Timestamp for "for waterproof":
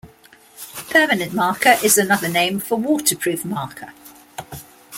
2.59-3.45